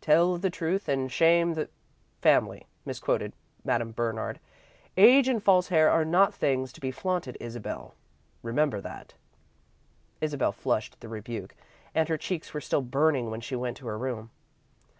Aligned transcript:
"'Tell 0.00 0.36
the 0.36 0.50
truth 0.50 0.88
and 0.88 1.12
shame 1.12 1.54
the 1.54 1.68
family,'" 2.20 2.66
misquoted 2.84 3.32
Madame 3.64 3.92
Bernard. 3.92 4.40
"Age 4.96 5.28
and 5.28 5.40
false 5.40 5.68
hair 5.68 5.88
are 5.88 6.04
not 6.04 6.34
things 6.34 6.72
to 6.72 6.80
be 6.80 6.90
flaunted, 6.90 7.36
Isabel, 7.38 7.94
remember 8.42 8.80
that." 8.80 9.14
Isabel 10.20 10.50
flushed 10.50 10.94
at 10.94 11.00
the 11.00 11.08
rebuke, 11.08 11.54
and 11.94 12.08
her 12.08 12.18
cheeks 12.18 12.52
were 12.52 12.60
still 12.60 12.82
burning 12.82 13.30
when 13.30 13.40
she 13.40 13.54
went 13.54 13.76
to 13.76 13.86
her 13.86 13.96
room. 13.96 14.32